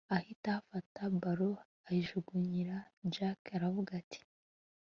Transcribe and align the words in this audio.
ahita 0.17 0.49
afata 0.59 1.01
ballon 1.21 1.57
ayijugunyira 1.89 2.75
jack 3.13 3.39
aravuga 3.57 3.91
ati 4.01 4.19